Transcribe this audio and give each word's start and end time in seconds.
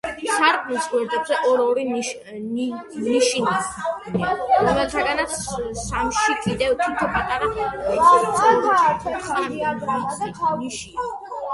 სარკმლის 0.35 0.85
გვერდებზე 0.91 1.35
ორ-ორი 1.49 1.83
ნიშია, 1.89 3.53
რომელთაგან 4.15 5.21
სამში 5.83 6.37
კიდევ 6.47 6.75
თითო 6.81 7.11
პატარა 7.19 7.51
სწორკუთხა 8.39 9.45
ნიშია. 10.65 11.07